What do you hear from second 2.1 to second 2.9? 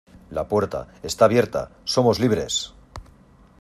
libres!